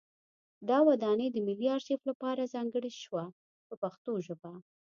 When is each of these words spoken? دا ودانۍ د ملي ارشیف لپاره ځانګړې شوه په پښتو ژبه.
دا 0.69 0.77
ودانۍ 0.87 1.27
د 1.31 1.37
ملي 1.47 1.67
ارشیف 1.77 2.01
لپاره 2.09 2.51
ځانګړې 2.53 2.91
شوه 3.03 3.23
په 3.67 3.73
پښتو 3.81 4.11
ژبه. 4.25 4.51